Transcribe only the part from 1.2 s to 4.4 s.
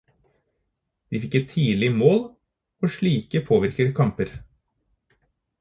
fikk et tidlig mål, og slike påvirker kamper.